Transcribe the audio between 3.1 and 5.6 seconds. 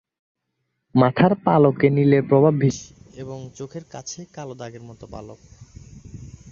এবং চোখের কাছে কালো দাগের মত পালক।